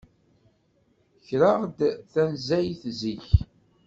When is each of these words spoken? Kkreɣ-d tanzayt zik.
Kkreɣ-d 1.23 1.79
tanzayt 2.11 2.81
zik. 2.99 3.27